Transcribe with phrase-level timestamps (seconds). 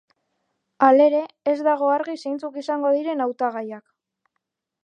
[0.87, 1.19] Halere,
[1.53, 3.85] ez dago argi zeintzuk izango diren hautagaiak.